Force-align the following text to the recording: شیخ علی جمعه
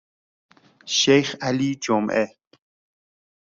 شیخ 0.99 1.35
علی 1.41 1.75
جمعه 1.83 2.27